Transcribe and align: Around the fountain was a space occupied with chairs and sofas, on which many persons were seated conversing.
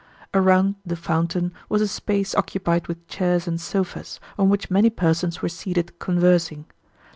Around 0.33 0.77
the 0.83 0.95
fountain 0.95 1.53
was 1.69 1.79
a 1.79 1.87
space 1.87 2.33
occupied 2.33 2.87
with 2.87 3.07
chairs 3.07 3.47
and 3.47 3.61
sofas, 3.61 4.19
on 4.35 4.49
which 4.49 4.71
many 4.71 4.89
persons 4.89 5.43
were 5.43 5.49
seated 5.49 5.99
conversing. 5.99 6.65